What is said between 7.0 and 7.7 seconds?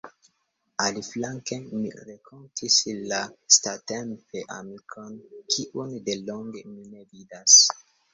vidas.